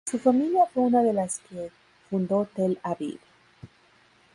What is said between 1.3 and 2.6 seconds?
que fundó